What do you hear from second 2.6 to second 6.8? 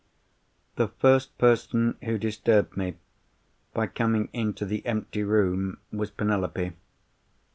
me by coming into the empty room was Penelope.